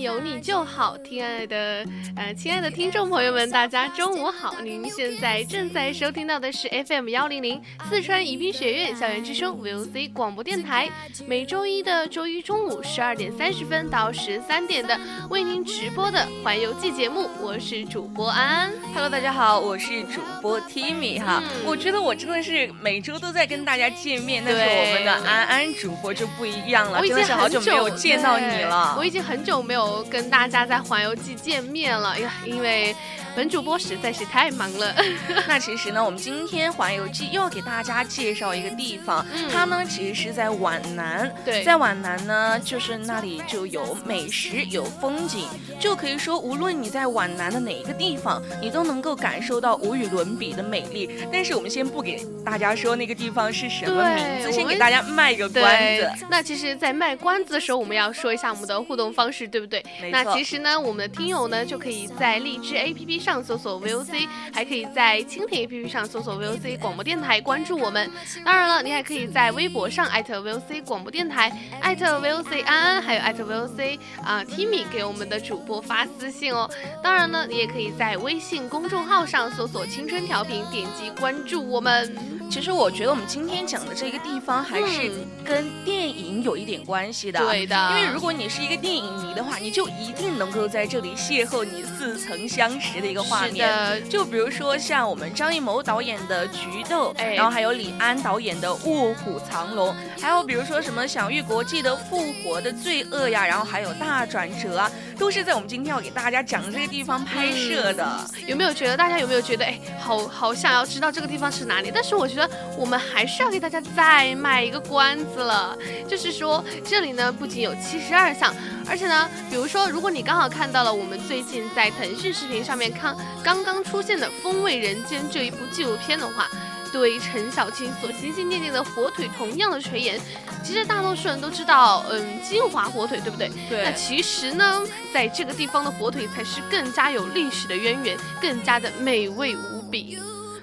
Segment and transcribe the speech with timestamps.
[0.00, 1.84] 有你就好，亲爱的，
[2.16, 4.54] 呃，亲爱的听众朋友们，大家中午好！
[4.62, 10.90] 您现在正在收听到的是 FM 幺零零四川宜宾学院校园之声 VOC 广播电台，
[11.26, 14.98] 每周一的周一中午十二点三十分到十三点的
[15.30, 18.72] 为您直播的环游记节目，我是主播安安。
[18.92, 21.42] Hello，大家好，我是主播 Timmy 哈。
[21.64, 30.02] 我觉得我真的是每周都在跟大家见面，但是我们的安安主播就不一样了，真的是好久没有见到你了，已经很久没有。
[30.04, 32.96] 跟大家在环游记见面了，因为。
[33.34, 34.94] 本主播实在是太忙了。
[35.48, 41.32] 那其实呢，我们今天环游记又要给大家介绍一个地方，它呢其实是在皖南。
[41.44, 45.46] 对，在皖南呢，就是那里就有美食，有风景，
[45.80, 51.26] 就可以说无论你在皖南的哪一个地方，你都能够感受到无与伦比的美丽。
[51.32, 56.10] 但是我们先不给大家说那个地方是什么名字，先给大家卖个关子。
[56.28, 59.82] 那其实，在卖关子的时候，我们要说一下我们的互动方式，对不对？
[60.10, 63.21] 那其实呢，我们的听友呢就可以在荔枝 APP。
[63.22, 68.10] 上搜索 VOC，还可以在蜻蜓 APP 上搜索 VOC 广播电台，关注我们。
[68.44, 76.68] 当然了，你还可以在微博上艾特 VOC 广播电台，艾特 VOC 安安，还有艾特 VOC 啊 Timmy 给我们的主播发私信哦。
[77.02, 82.14] 当然呢，你也可以在微信公众号上搜索青春调频，点击关注我们。
[82.50, 85.10] 其实我觉得我们今天讲的这个地方还是
[85.42, 87.40] 跟电影有一点关系的。
[87.40, 94.02] 对的，因为如果你是一个电影迷的话，你就一定能够在这里邂逅你似曾相识的一个画面。
[94.08, 99.88] 就比如说像我们张艺谋导演的《菊豆》，然后还有李安导演的《卧虎藏龙》，
[100.20, 108.04] 还有比如说什么享誉国际的《复活的罪恶》呀，然后还有《大转折》啊，都是在我们今天要给大家讲的这个地方拍摄的。
[108.46, 111.90] 有没有觉得大家有没有觉得哎，好好想要知道这个地方是哪里？
[111.94, 112.48] 但是我觉得。
[112.78, 115.76] 我们还是要给大家再卖一个关子了，
[116.08, 118.54] 就是说这里呢不仅有七十二项，
[118.88, 126.48] 而且呢，比如说如果你刚好看到了我们最近在腾讯视频上面看刚刚出现的《风味人间》这一部纪录片的话，
[126.92, 130.20] 对陈小青所心心念念的火腿同样的垂涎，
[130.62, 133.50] 其实大多数人都知道，嗯，金华火腿对不对？
[133.68, 133.84] 对。
[133.84, 134.82] 那其实呢，
[135.12, 140.18] 在这个地方的火腿才是更加有历史的渊源，更加的美味无比。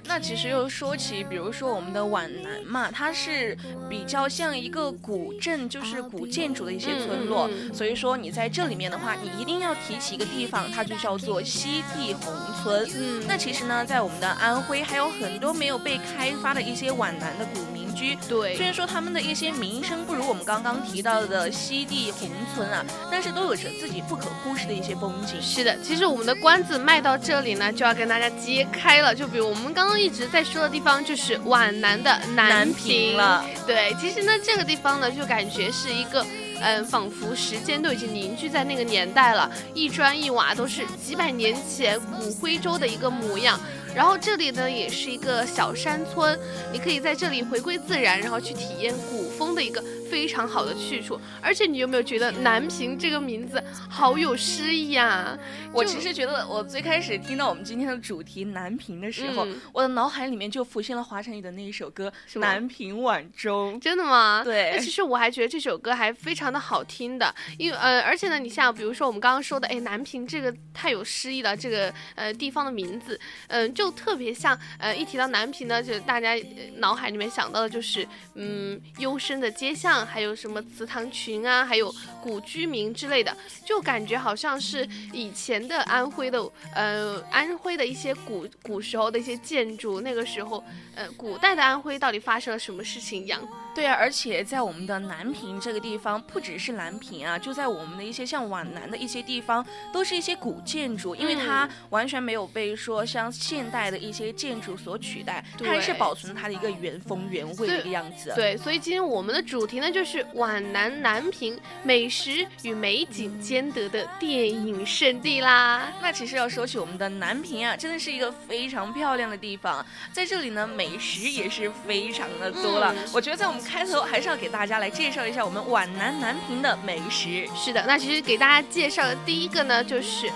[0.09, 3.55] 那其实又说起，比如说我们的皖南嘛，它是
[3.87, 12.33] 比较像一个古镇，就是古建筑的一些村落，所以说你在这里面的话，你一定要提起一个地方，它就叫做西递宏
[12.63, 12.89] 村。
[12.95, 17.59] 嗯，那其实呢，在我们的安徽还有很多没有被开发的一些皖南的古
[17.89, 18.17] 民居。
[18.27, 25.39] 对，虽然说他们的一些名声不如我们刚刚提到的西递宏村啊，但是都有着自己不可忽视的一些风景。
[25.39, 29.13] 是的，其实我们的关子卖到这里呢，就要跟大家揭开了。
[29.13, 29.99] 就比如我们刚刚。
[29.99, 33.43] 一直在说的地方就是皖南的南平了。
[33.67, 36.25] 对，其实呢，这个地方呢，就感觉是一个，
[36.61, 43.59] 嗯，仿佛时间都已经凝聚在那个年代了，一砖一瓦都是几百年前古徽州的一个模样。
[43.95, 46.37] 然后这里呢，也是一个小山村，
[46.71, 49.83] 你可以在这里回归自然，然后去体验古风的一个。
[50.09, 55.37] 非常好的去处，而且你有没有觉得南平这个名字好有诗意呀？
[55.71, 63.75] 我其实觉得，我最开始听到我们今天的主题南平的时候，我的脑海里面就浮现了华晨宇的那一首歌《南屏晚钟》。
[63.79, 64.41] 真的吗？
[64.45, 64.71] 对。
[64.73, 76.35] 那其实我还觉得这首歌还非常的好听的，因为呃，而且呢，你像比如说我们刚刚说的，哎，南平这个太有诗意了，这个呃地方的名字，嗯，就特别像呃一提到南平呢，就大家
[76.77, 79.98] 脑海里面想到的就是嗯幽深的街巷。
[80.05, 83.35] 还有什么祠堂群啊，还有古居民之类的，
[83.65, 86.39] 就感觉好像是以前的安徽的，
[86.73, 90.63] 呃，安徽的一些古古时候的一些建筑，那个时候，
[90.95, 93.41] 呃，古代的安徽到底发生了什么事情一样。
[93.79, 108.33] 对啊，而且在我们的南平这个地方，不只是南平啊，就在我们的一些像皖南的一些地方，都是一些古建筑，因为它完全没有被说像现现代的一些建筑所取代，它还是保存它的一个原风原味的一个样子。
[108.35, 115.89] 对，所以今天我们的主题呢，就是皖南南平美食与美景兼得的电影圣地啦。
[116.01, 122.93] 那其实要说起我们的南平啊，真的是一个非常漂亮的地方，在这里呢，美食也是非常的多了。
[123.13, 127.47] 我觉得在我们开头还是要给大家来介绍一下我们皖南南平的美食。
[127.55, 130.29] 是的，那其实给大家介绍的第一个呢，就是。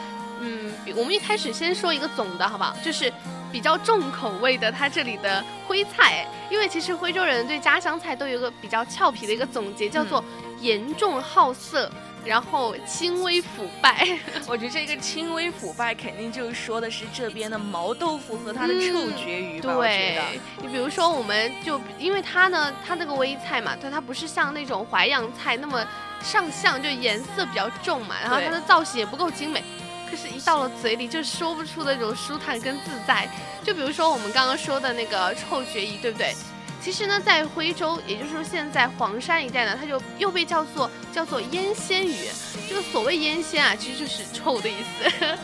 [0.46, 2.76] 嗯，我们一开始先说一个总的，好不好？
[2.84, 3.12] 就是
[3.50, 10.22] 比较重口味的，它这里的徽菜，因为其实徽州人对家乡菜都有个比较俏皮的一个总结，叫做
[10.60, 11.90] 严重好色。
[12.26, 14.18] 然后轻微腐败，
[14.48, 19.76] 我觉得这个轻微腐败肯定就是说的是这边的毛豆腐和它的臭鳜鱼吧？
[19.76, 25.86] 对，你比如说，我们就因为它呢，它那个微菜嘛，对，它不是像那种淮扬菜那么
[26.22, 29.64] 上相，就颜色比较重嘛，然后它的造型也不够精美。
[30.10, 33.28] 可是，一到了嘴里就说不出的那种舒坦跟自在。
[33.64, 36.36] 就比如说我们刚刚说的那个臭鳜鱼，对不对？
[36.84, 42.28] 其实呢，在徽州，也就是说现在黄山一带呢，它就又被叫做叫做腌鲜鱼。
[42.68, 45.26] 这个所谓腌鲜啊，其实就是臭的意思。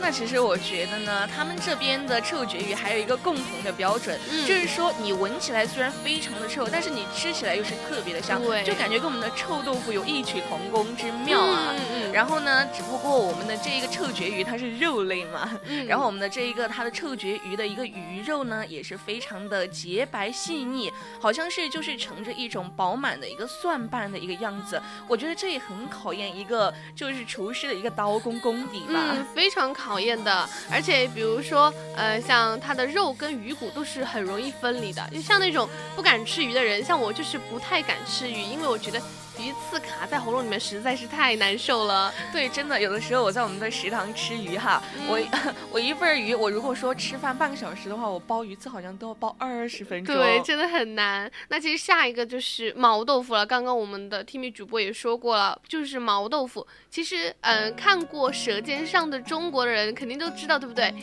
[0.00, 11.72] 那其实我觉得呢，他们这边的臭鳜鱼还有一个共同的标准，就是说你闻起来虽然非常的臭，但是你吃起来又是特别的香，就感觉跟我们的臭豆腐有异曲同工之妙啊。
[12.14, 15.50] 然后呢，只不过我们的这一个臭鳜鱼它是肉类嘛，
[15.88, 24.80] 然后我们的这一个它的臭鳜鱼的一个鱼肉呢，也是非常的洁白细腻，好像是就是盛着一种饱满的一个蒜瓣的一个样子。
[25.08, 29.98] 我觉得这也很考验一个就是厨师的一个刀工功底吧，非常考。
[30.04, 39.00] 验的，而且比如说，呃，像它的肉跟鱼骨都是很容易分离的，就像那种不敢吃鱼的人，像我就是不太敢吃鱼，因为我觉得。
[39.38, 42.12] 鱼刺卡在喉咙里面实在是太难受了。
[42.32, 45.20] 对，真的，有的时候我在我们的食堂吃鱼哈，我
[45.72, 50.14] 我一份鱼，我如果说吃饭半个小时的话，我剥鱼刺好像都要剥二十分钟。
[50.14, 51.30] 对，真的很难。
[51.48, 53.44] 那其实下一个就是毛豆腐了。
[53.44, 56.66] 刚刚我们的 Timmy 主播也说过了，就是毛豆腐。
[56.88, 60.94] 其实，嗯，看过《舌尖上的中国》的人肯定都知道，对不对？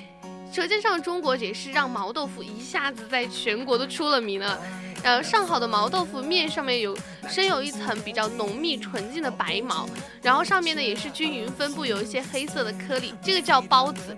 [0.56, 4.60] 《舌尖上的中国》也是让毛豆腐一下子在全国都出了名了。
[5.04, 6.96] 呃，上好的毛豆腐面上面有
[7.28, 9.88] 深有一层比较浓密纯净的白毛，
[10.22, 14.16] 然后上面呢也是均匀分布有一些黑色的颗粒，这个叫孢子。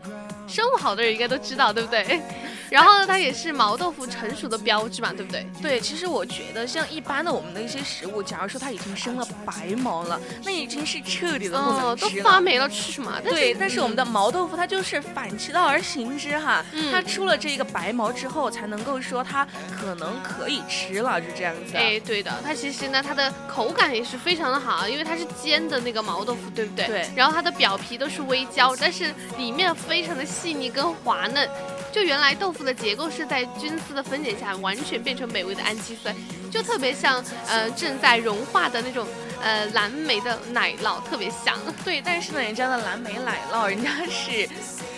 [0.53, 2.21] 生物好的人应该都知道，对不对？
[2.69, 5.45] 然后呢，它也是毛豆腐成熟的标志嘛，对不对？
[5.61, 13.19] 对，其实我觉得像一般的我们的一些食物，假如说它已经生了白毛了，那已经是彻底的不能吃了，都发霉了，吃什么？
[13.23, 19.47] 对，但是我们的毛豆腐它就是反其道而行之哈，它出了这个白毛之后，才能够说它
[19.79, 21.75] 可能可以吃了，就这样子。
[21.77, 26.87] 哎，对的，它其实呢，它的口感也是非常的好，因为它是煎的那个毛豆腐，对不对？
[26.87, 27.05] 对。
[27.15, 31.49] 然后它的表皮都是微焦，但是里面非常的细腻跟滑嫩。
[31.89, 36.13] 就原来豆腐的结构是在菌丝的分解下完全变成美味的氨基酸，
[36.51, 39.07] 就特别像呃正在融化的那种
[39.41, 41.55] 呃蓝莓的奶酪，特别香。
[41.85, 44.49] 对，但是呢，人家的蓝莓奶酪，人家是，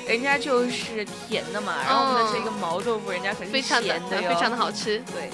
[0.08, 5.04] 人家就是甜的嘛，然后我们的这个毛豆腐，人家可是咸的，非常的好吃。
[5.14, 5.30] 对。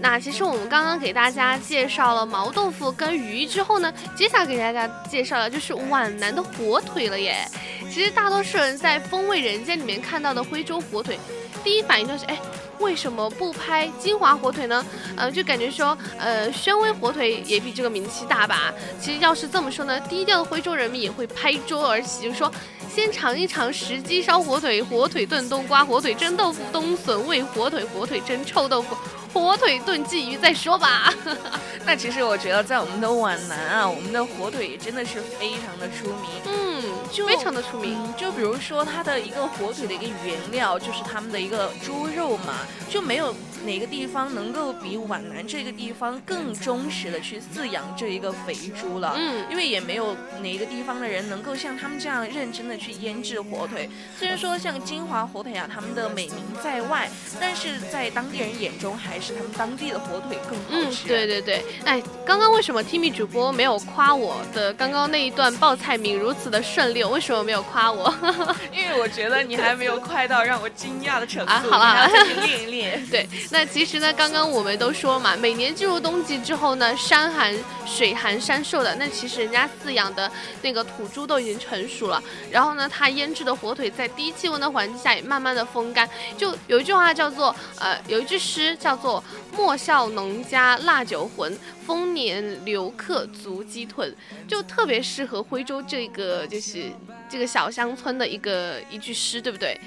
[0.00, 7.44] 那其实我们刚刚给大家介绍了毛豆腐跟鱼之后呢，接下来给大家介绍的就是皖南的火腿了耶。
[7.90, 11.18] 其实大多数人在《风味人间》里面看到的徽州火腿，
[11.64, 12.38] 第一反应就是，哎，
[12.78, 14.84] 为什么不拍金华火腿呢？
[15.16, 18.72] 呃，就感觉说，呃，宣威火腿也比这个名气大吧。
[19.00, 22.50] 其实要是这么说呢，低调的徽州人民也会拍桌而起，就说。
[22.98, 28.96] 先尝一尝石鸡烧火腿、火腿炖冬瓜、火腿蒸豆腐、冬笋味火腿、火腿蒸臭豆腐、
[29.32, 31.14] 火腿炖鲫鱼再说吧。
[31.86, 36.28] 那其实我觉得在我们的皖南啊，我们的火腿也真的是非常的出名。
[36.46, 36.77] 嗯，
[37.12, 37.96] 就非常的出名。
[38.16, 42.54] 就比如说它的一个火腿的一个原料就是他们的一个猪肉嘛，
[42.88, 43.34] 就没有。
[43.66, 49.14] 哪个地方能够比皖南这个地方更忠实的去饲养这一个肥猪了？
[49.16, 53.90] 嗯，因为也没有哪个地方的人能够像他们这样认真的去腌制火腿。
[54.16, 57.10] 虽然说像金华火腿啊，他们的美名在外，
[57.40, 61.06] 但是在当地人眼中还是他们当地的火腿更好吃。
[61.06, 61.64] 嗯，对对对。
[61.84, 67.08] 哎，刚刚为什么 Timmy 主播没有夸我的刚刚那一段报菜名如此的顺溜？
[67.08, 68.14] 为什么没有夸我？
[68.72, 71.50] 因为我觉得你还没有快到让我惊讶的程度。
[71.50, 73.06] 啊，好了，再去 练一练。
[73.08, 77.54] 对，那其实呢，刚刚我们都说嘛，每年进入冬季之后呢，山寒
[77.86, 80.30] 水寒山瘦的，那其实人家饲养的
[80.62, 86.08] 那个土猪都已经成熟了，然后呢，它腌制的火腿在低气温的环境下也慢慢的风干。
[86.36, 89.22] 就有一句话叫做，呃，有一句诗叫做
[89.56, 91.56] “莫笑农家腊酒浑”。
[91.88, 94.14] 丰年留客足鸡豚，
[94.46, 96.84] 就特别适合徽州这个就是
[97.30, 99.80] 这个小乡村的一个一句诗，对不对？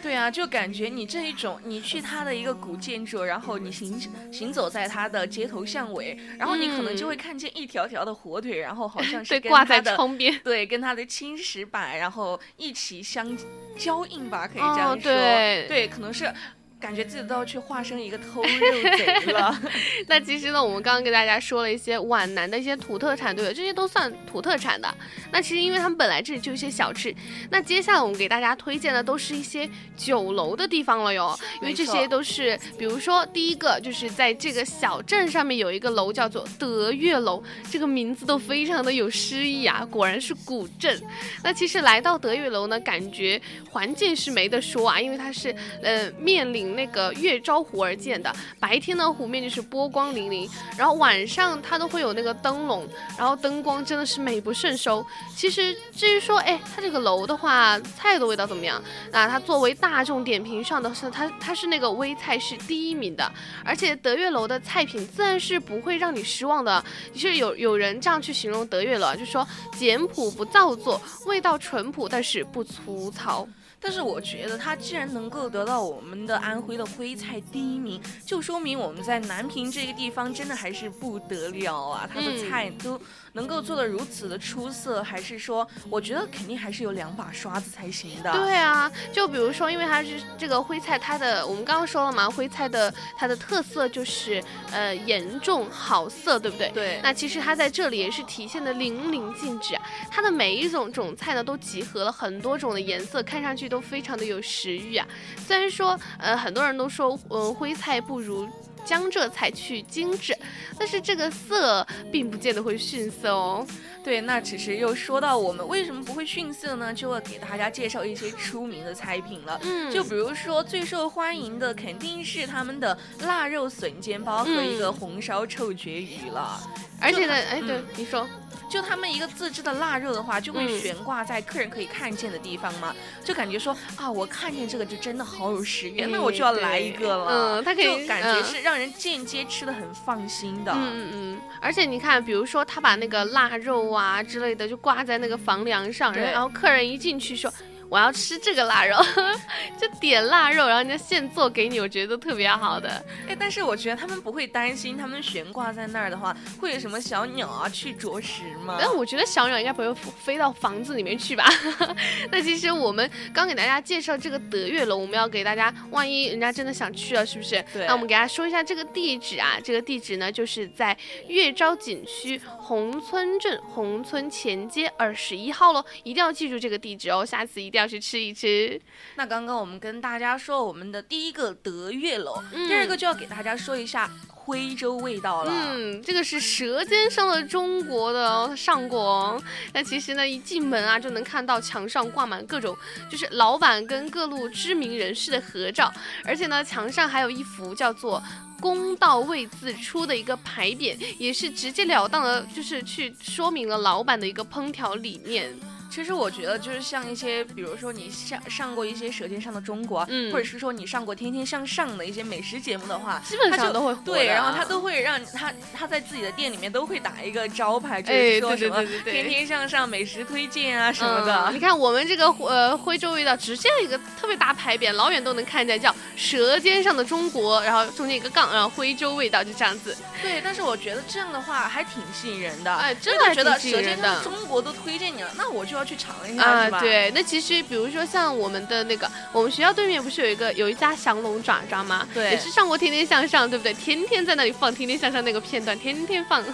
[0.00, 4.00] 对啊，就感觉你这一种，你去它的一个古建筑，然后你行
[4.32, 13.36] 行走在它的街头巷尾，然后你可能就会看见一条条的火腿，然后好像是挂在窗边， 对，跟它的青石板，然后一起相
[13.76, 16.32] 交映吧，可以这样说，对，对，可能是。
[16.80, 19.60] 感觉自己都要去化身一个偷肉贼了。
[20.08, 23.54] 那其实呢，我们刚刚给大家说了一些皖南的一些土特产，对不对？
[23.54, 24.92] 这些都算土特产的。
[25.30, 27.14] 那其实因为他们本来这里就一些小吃。
[27.50, 31.38] 那接下来我们给大家推荐的都是一些酒楼的地方了哟。
[31.60, 40.98] 因为这些都是，比如说第一个就是在这个小镇上面有一个楼叫做德月楼，这个名字都非常的有诗意啊，果然是古镇。
[41.44, 46.69] 那其实来到德月楼呢，感觉环境是没得说啊，因为它是呃面临。
[46.74, 55.04] 那个月照湖而建的，白天呢湖面就是波光粼粼，然后晚上它都会有那个灯笼，然后灯光真的是美不胜收。
[55.36, 58.82] 其实至于说，哎，它这个楼的话，菜的味道怎么样？
[59.10, 63.32] 那它作为大众点评上的是它，它是那个微菜是第一名的，
[63.64, 66.84] 而且德月楼的菜品自然是不会让你失望的。
[67.12, 69.46] 就是有有人这样去形容德月楼，就说
[69.76, 73.48] 简朴不造作，味道淳朴，但是不粗糙。
[73.80, 82.08] 但是我觉得他既然能够得到我们的安徽的徽菜第一名，就说明我们在南平这个地方真的还是不得了啊！
[82.12, 83.00] 他的菜都。
[83.32, 88.32] 能够做的如此的出色，还是说，我觉得肯定还是有两把刷子才行的。
[88.32, 96.70] 对啊，就比如说，因为它是这个徽菜，它的我们刚刚说了嘛，徽菜的它的特色就是呃严重好色，对不对？
[96.70, 97.00] 对。
[97.04, 99.78] 那其实它在这里也是体现的淋漓尽致，
[100.10, 105.08] 它的每一种种菜呢都集合了很多种的颜色，看上去都非常的有食欲啊。
[105.46, 108.46] 虽然说呃很多人都说呃徽菜不如。
[108.82, 110.34] 江浙菜去精致，
[110.78, 113.64] 但是这个色并不见得会逊色哦。
[114.02, 116.92] 对，那其实又说到我们为什么不会逊色呢？
[116.92, 119.60] 就要给大家介绍一些出名的菜品了。
[119.62, 126.58] 嗯，就比如说最受欢迎的肯定是他们的腊肉笋煎包和一个红烧臭鳜鱼了。
[127.00, 128.28] 而且呢，哎，对，你说。
[128.70, 137.56] 就他们一个自制的腊肉的话，就会悬挂在客人可以看见的地方嘛，就感觉说啊，我看见这个就真的好有食欲，那我就要来一个了。
[137.58, 140.70] 嗯，他可以感觉是让人间接吃的很放心的。
[140.72, 141.40] 嗯嗯嗯。
[141.60, 147.52] 而且你看，比如说他把那个腊肉啊之类的就挂在那个房梁上，然后客人一进去说。
[147.90, 148.96] 我要吃这个腊肉，
[149.76, 153.04] 就点腊肉，然后人家现做给你，我觉得都特别好的。
[153.28, 158.78] 哎，但是我觉得他们不会担心，他们悬挂在那儿的话，会有什么小鸟啊去啄食吗？
[158.80, 159.92] 但我觉得小鸟应该不会
[160.24, 161.44] 飞到房子里面去吧。
[162.30, 167.60] 那其实我们刚给大家介绍这个德月楼，我们要给大家，万一人家真的想去了，是不是？
[167.72, 167.86] 对。
[167.88, 177.79] 那我们给大家说一下这个地址啊，这个地址呢就是在岳昭景区宏村镇宏村前街二十一号喽，一定要记住这个地址哦，下次一定。
[177.79, 178.80] 要去吃一吃。
[179.16, 185.52] 那刚刚我们跟大家说我们的第一个德月楼，第二个就要给大家说一下徽州味道了。
[185.54, 189.40] 嗯，这个是《舌尖上的中国》的上过。
[189.72, 192.76] 那其实呢，一进门啊，就能看到墙上挂满各种
[193.10, 195.92] 就是老板跟各路知名人士的合照，
[196.24, 198.22] 而且呢，墙上还有一幅叫做
[198.60, 205.54] “公道味自出”的一个牌匾，也是直截了当的，就是去说明了老板的一个烹调理念。
[205.90, 221.50] 其实我觉得就是像一些，比如说你上上过一些《舌尖上的中国》，嗯，或者是说你上过《天天向上》的一些美食节目的话，基本上都会对，然后他都会让他他在自己的店里面都会打一个招牌，就是说什么“天天向上美食推荐”啊什么的。
[221.52, 229.96] 你看我们这个呃徽州味道，直接一个特别大牌匾，老远都能看见，叫《舌尖上的中国》，然后中间一个杠，然后徽州味道就这样子。
[230.22, 235.79] 对，但是我觉得这样的话还挺吸引人的，哎，真的觉得《舌尖上的中国》都推荐你了，那我就。
[235.80, 242.06] 要去尝一下，啊，对，那其实比如说像我们的那个，我们学校对面不是有一个有一家降龙爪爪吗？
[242.12, 243.72] 对，也是上过《天天向上》，对不对？
[243.74, 246.44] 天天在那里放《天天向上》那个片段，天天放。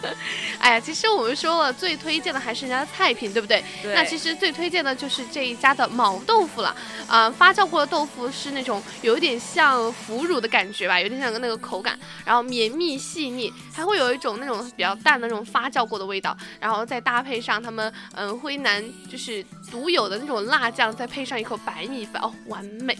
[0.58, 3.62] 哎呀，其实我们说了，最推荐的还是人家的菜品，对不对？
[3.82, 3.94] 对。
[3.94, 6.74] 那其实最推荐的就是这一家的毛豆腐了。
[7.06, 22.98] 啊，发酵过的豆腐是那种有点像腐乳的感觉吧，有点像那个口感，然后绵密细腻，还会有一种那种比较淡的那种发酵过的味道，然后再搭配上他们嗯徽南就是独有的那种辣酱，再配上一口白米饭，哦，完美。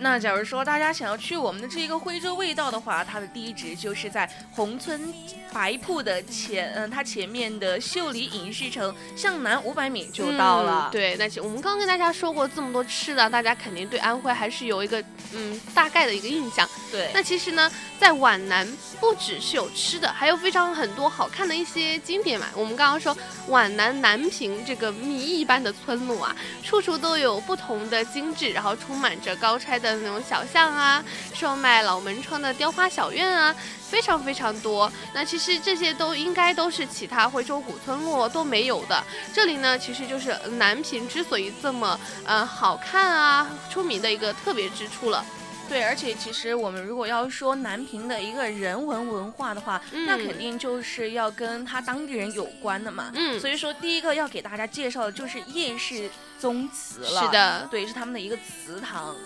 [0.00, 5.12] 那假如说大家想要去我们的这一个徽州味道的话，它的地址就是在宏村
[5.52, 10.88] 白铺的前，嗯，它前面的秀里影视城向南五百米就到了。
[10.90, 16.68] 对，那我们刚刚跟大家说过这么多吃的，大家肯定对安徽还是有一个嗯大概的一个印象。
[16.90, 17.70] 对，那其实呢，
[18.00, 18.66] 在皖南
[18.98, 22.48] 不只是有吃的，还有非常很多好看的一些景点嘛。
[22.56, 29.83] 我们刚刚说皖南南平这个谜一般的村落啊，处处都有不同的精致，然后充满着高拆。
[29.84, 33.54] 的那种小巷啊，售卖老门窗的雕花小院啊，
[33.88, 34.90] 非常非常多。
[35.12, 39.04] 那其实这些都应该都是其他徽州古村落都没有的。
[39.32, 45.24] 这里呢，其实就是南平之所以这么呃好看啊、出名的一个特别之处了。
[45.66, 53.10] 对，而且其实我们如果要说南平的一个人文文化的话，那肯定就是要跟他当地人有关的嘛。
[53.14, 57.22] 嗯，所以说第一个要给大家介绍的就是叶氏宗祠了。
[57.22, 59.16] 是的，对，是他们的一个祠堂。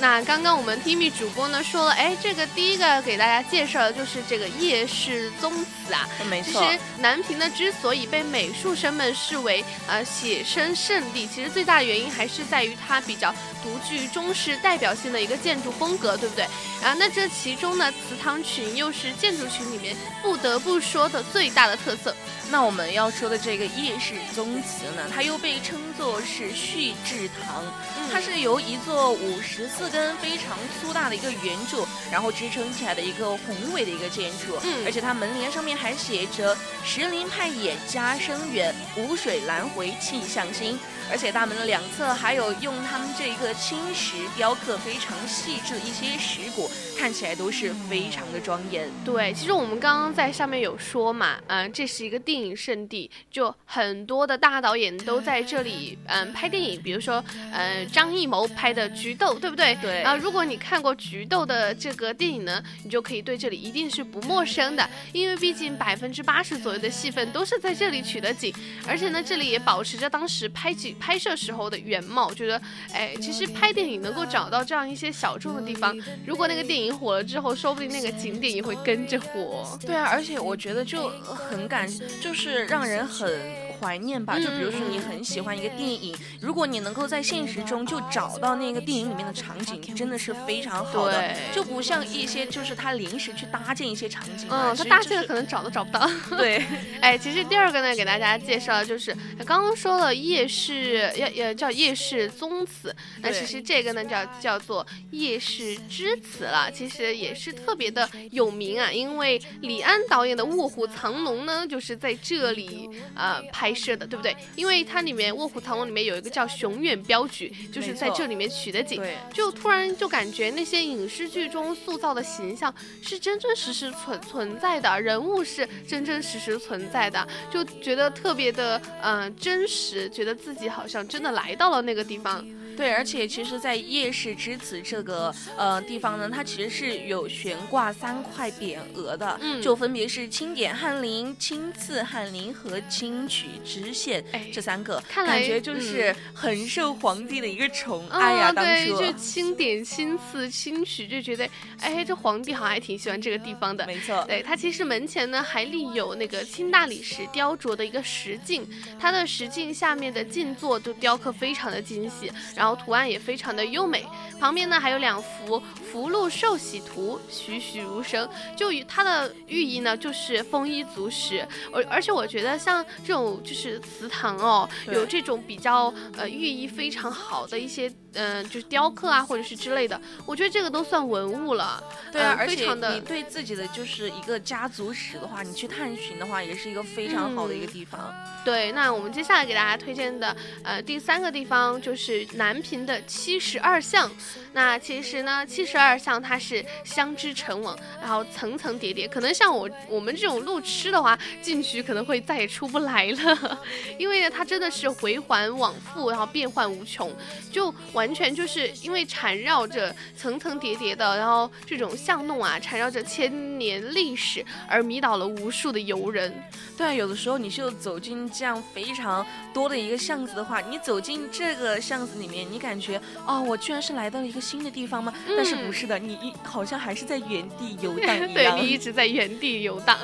[0.00, 6.08] 那刚刚我们 Timmy 主播呢说了，哎，这个第一个给大家介绍的就是这个叶氏宗祠啊。
[6.30, 6.62] 没错。
[6.62, 16.44] 其实南平呢之所以被美术生们视为呃写生圣地，其实最大的原因还是在于它比较独具中式代表性的一个建筑风格，对不对？
[16.82, 22.14] 啊，那这其中呢，祠堂群又是建筑群里面不得不说的最大的特色。
[22.50, 27.62] 那我们要说的这个叶氏宗祠呢，它又被称作是旭志堂，
[28.10, 40.78] 它是由一座五十四根非常粗大的一个圆柱，然后支撑起来的一个宏伟的一个建筑，嗯，而且它门帘上面还写着“石林派也家生远，五水来回气象新”。
[41.10, 48.90] 而且大门的两侧还有用他们这一个青石雕刻非常细致的一些石鼓，看起来都是非常的庄严。
[49.06, 56.80] 对，其实我们刚刚在上面有说嘛，嗯，这是一个电影圣地，就很多的大导演都在这里，嗯，拍电影。
[56.80, 59.76] 比如说，嗯，张艺谋拍的《菊豆》，对不对？
[59.82, 60.02] 对。
[60.02, 68.54] 然后，如果你看过《菊豆》的这个电影呢，你就可以对这里一定是不陌生的，因为毕竟百分之八十左右的戏份都是在这里取的景，
[68.86, 70.94] 而且呢，这里也保持着当时拍景。
[71.00, 75.92] 拍摄时候的原貌，觉得，哎，其实拍电影能够找到这样一些小众的地方，
[76.24, 79.76] 如果那个电影火了之后，说不定那个景点也会跟着火。
[79.84, 81.88] 对啊，而且我觉得就很感，
[82.20, 83.67] 就就是让人很。
[83.80, 96.10] 怀念吧，就比如说你很喜欢一个电影，如果你能够在现实中就找到那个电影里面的场景，真的是非常好的，就不像一些就是他临时去搭建一些场景，嗯，他搭建的可能找都找不到。
[96.36, 96.62] 对，
[97.00, 113.67] 哎，其实第二个呢，给大家介绍的就是刚刚说了夜市，要要叫夜市宗祠，那其实这个呢叫叫做夜市之祠了，其实也是特别的有名啊，因为李安导演的《卧虎藏龙》呢就是在这里呃拍。
[113.68, 114.34] 拍摄的对不对？
[114.56, 119.02] 因为它里面《卧虎藏龙》里面有一个叫熊远镖局，就是在这里面取的景。
[119.30, 132.42] 就突然就感觉那些影视剧中塑造的形象是真真实实存存在的，人物是真真实实存在的，就觉得特别的嗯真实，觉得自己好像真的来到了那个地方。
[132.78, 148.52] 对，而且其实，在夜市之子这个呃地方呢，它其实是有悬挂三块匾额的，嗯，就分别是钦点翰林、钦赐翰林和钦取知县这三个，看感觉就是很受皇帝的一个宠爱呀。
[148.52, 153.84] 当对，就钦点、钦赐、钦取，就觉得哎，这皇帝好像还挺喜欢这个地方的。
[153.88, 158.64] 没错，对他其实门前呢还立有那个清大理石雕琢的一个石镜，
[159.00, 162.67] 它的石镜下面的镜座都雕刻非常的精细，然后。
[162.68, 164.04] 然后图案也非常的优美，
[164.38, 165.58] 旁边呢还有两幅
[165.90, 168.28] 福禄寿喜图，栩栩如生。
[168.54, 171.48] 就它的寓意呢，就是丰衣足食。
[171.72, 181.82] 而而且我觉得像这种就是祠堂哦，有这种比较呃寓意非常好的一些嗯，就是雕刻啊，或者是之类的，我觉得这个都算文物了。
[182.10, 188.12] 对啊，而且你对自己的就是一个家族史的话，你去探寻的话，也是一个非常好的一个地方。
[188.44, 194.10] 对，那我们接下来给大家推荐的，呃，第三个地方就是南平的七十二巷。
[194.54, 203.60] 那其实呢，七十二巷它是相知成网，然后层层叠叠，可能像我我们这种路痴的话，进去可能会再也出不来了，
[203.98, 207.14] 因为呢，它真的是回环往复，然后变幻无穷，
[207.52, 216.32] 就完全就是因为缠绕着层层叠叠的，然后这种巷弄啊，缠绕着千年历史，而迷倒了无数的游人。
[216.76, 225.12] 对，有的时候你就走进这样非常多的一个巷子的话，你走进这个巷子里面，你感觉哦，我居然是来到了一个新的地方吗？
[225.26, 228.34] 但是不是的，你一好像还是在原地游荡 一样。
[228.34, 229.98] 对你一直在原地游荡。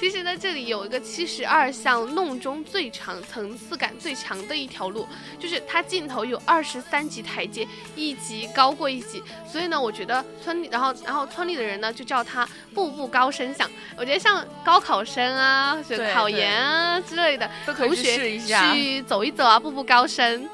[0.00, 5.06] 其实呢，这里有一个七十二巷弄中最长、层次感最强的一条路，
[5.38, 9.22] 就是它尽头有二十三级台阶，一级高过一级。
[9.46, 13.70] 所以呢，我觉得村里，然后然后村里的人呢就叫它步步高升巷。
[13.96, 15.78] 我觉得像高考生啊，
[16.14, 20.48] 考研啊之类的同学去走一走啊，步步高升。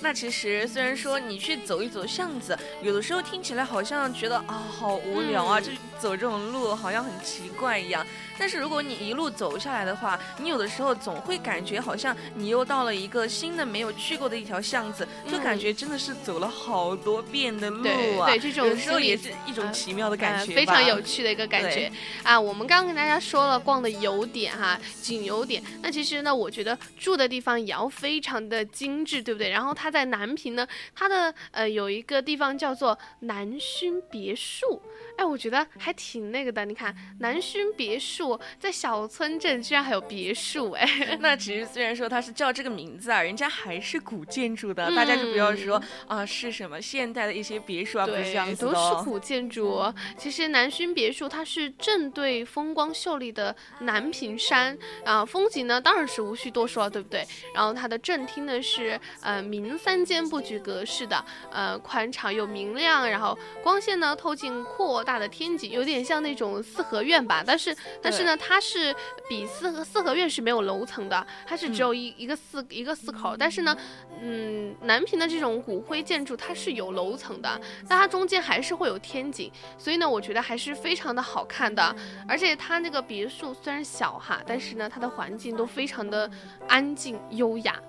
[0.00, 8.06] 那其实虽然说你去走一走巷子，有的时候听起来好像觉得啊好无聊啊，就走这种路好像很奇怪一样。
[8.38, 18.26] 但是如果你一路走下来的话，你有的时候总会感觉好像你又到了一个新的没有去过的一条巷子，就感觉真的是走了好多遍的路啊。
[18.26, 21.90] 对，这种有时候也是一种奇妙的感觉，非常有趣的一个感觉
[22.22, 22.38] 啊。
[22.38, 25.62] 我们刚刚跟大家说了逛的有点哈，景有点。
[25.82, 29.50] 那其实呢，我觉得住的地方也要非常的精致，对不对？
[29.50, 34.82] 然后它在南平呢，它的呃有一个地方叫做南薰别墅。
[35.16, 36.64] 哎，我觉得还挺那个的。
[36.66, 49.82] 你看，南薰别墅在小村镇居然还有别墅，哎，那其实虽然说它是叫这个名字啊，人家还是古建筑的，大家就不要说啊是什么现代的一些别墅啊，不是这样子的，都是古建筑。
[50.18, 57.24] 其实南薰别墅它是正对风光秀丽的南屏山啊，风景呢当然是无需多说，对不对？
[57.54, 65.05] 然后它的正厅呢是呃明三间布局格式的，呃宽敞又明亮，然后光线呢透进阔。
[65.06, 68.94] 大的天井有点像那种四合院吧，但是但是呢，它是
[69.28, 73.36] 比四合四合院是没有楼层的，它是只有一一个四一个四口。
[73.38, 73.74] 但是呢，
[74.20, 81.94] 嗯，南平的这种骨灰建筑它是有楼层的，但它中间还是会有天井，所以呢，我觉得还是非常的好看的。
[82.26, 86.28] 而且它那个别墅虽然小哈，但是呢，它的环境都非常的
[86.66, 87.80] 安静优雅，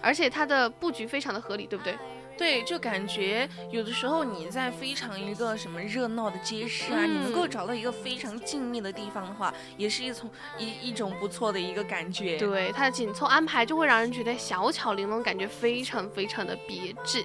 [0.00, 1.98] 而且它的布局非常的合理，对不对？
[2.40, 12.38] 对，就感觉有的时候你在非常一个什么热闹的街市啊，你能够找到一个非常静谧的地方的话，也是一从一一种不错的一个感觉。
[12.38, 17.22] 对，它的紧凑安排就会让人觉得小巧玲珑，感觉非常非常的别致。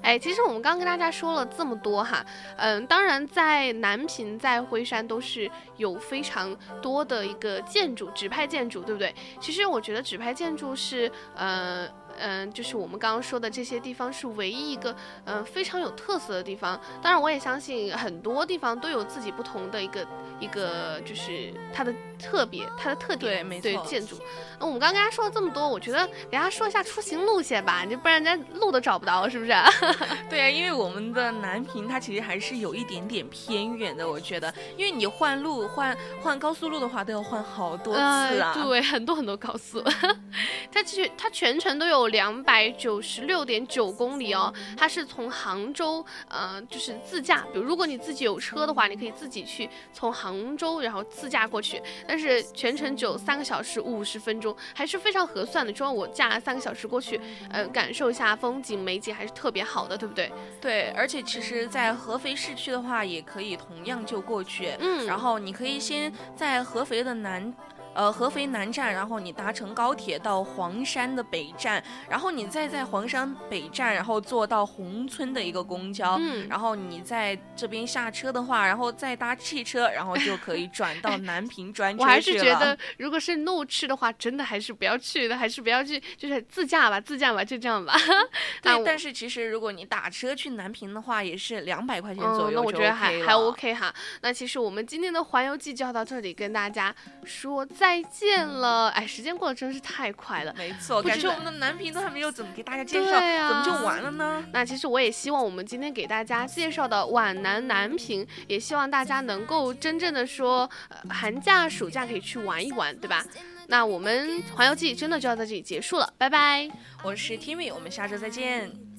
[0.00, 2.24] 哎，其实我们刚刚跟大家说了这么多哈，
[2.56, 9.12] 嗯，当然在南平在辉山都是有非常多的一个建筑，指派建筑，对不对？
[9.40, 11.88] 其实我觉得指派建筑是，呃。
[12.18, 14.94] 嗯，就是我们刚刚说的这些地方是唯一一个
[15.24, 16.80] 嗯非常有特色的地方。
[17.02, 20.06] 当然，我也相信很多地方都有自己不同的一个
[20.40, 23.36] 一个，就是它的特别、它的特点。
[23.36, 23.84] 对，没错。
[23.84, 24.16] 建筑。
[24.58, 29.52] 那我们刚刚跟大家说了这么多，我觉得给大家说一下出行路线吧，就不然人家路都找不到，是不是？
[30.28, 38.54] 对啊，因为我们的南平它其实还是有一点点偏远的，我觉得，因为你换路换换高速路的话，都要换好多次啊。
[38.54, 39.82] 对，很多很多高速。
[40.70, 42.01] 它其实它全程都有。
[42.08, 47.44] 两百九十六点九公里哦，它是从杭州，呃，就是自驾。
[47.52, 51.82] 比如如果你自己有车的话，你可以自己去从杭州，然后自驾过去。
[52.06, 55.72] 但是全程只有三个小时五十分钟，还是非常合算的。
[55.74, 60.30] 说我驾三个小时过去，呃，感受一下风景美景，还是特别好的，对不对？
[60.60, 64.76] 对，而且其实，在合肥市区的话，也可以同样就过去。
[64.78, 67.52] 嗯，然后你可以先在合肥的南。
[67.94, 87.94] 呃，合肥南站，然后你搭乘高铁到黄山的北站，然后你再在黄山北站，然后坐到宏村的一个公交，嗯，然后你在这边下车的话，然后再搭汽车，然后就可以转到 南平专车我还是觉得，如果是路痴的话，真的还是不要去的，还是不要去，就是自驾吧，自驾吧，就这样吧。
[88.62, 93.94] 对，但是其实如果你打车去南平的话，也是两百块钱左右，那我觉得还还 OK 哈。
[94.22, 97.66] 那其实我们今天的环游记就要到这里，跟大家说。
[97.81, 100.54] 再见了，哎，时间过得真是太快了。
[100.56, 104.44] 没错，感觉我们的南屏都还没有怎么给大家介绍，怎么就完了呢？
[104.52, 110.68] 那其实我也希望我们今天给大家介绍的皖南南屏，也希望大家能够真正的说，
[111.08, 113.24] 寒假暑假可以去玩一玩，对吧？
[113.68, 116.68] 那我们环游记真的就要在这里结束了，拜拜。
[117.02, 118.91] 我是 Timmy，我们下周再见。